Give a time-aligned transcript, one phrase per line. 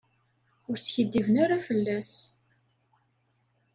[0.69, 2.13] Ur skiddiben ara fell-as.